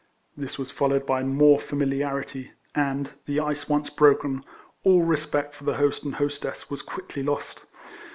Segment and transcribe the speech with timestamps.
[0.35, 4.43] This was followed by more familiarity, and, the ice once broken,
[4.83, 7.65] all respect for the host and hostess was quickly lost.